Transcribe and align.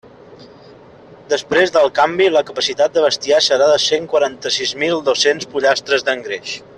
Després 1.33 1.73
del 1.75 1.91
canvi, 1.99 2.29
la 2.37 2.43
capacitat 2.49 2.95
de 2.97 3.03
bestiar 3.05 3.43
serà 3.51 3.67
de 3.75 3.79
cent 3.87 4.09
quaranta-sis 4.15 4.73
mil 4.85 5.05
dos-cents 5.11 5.51
pollastres 5.53 6.09
d'engreix. 6.09 6.61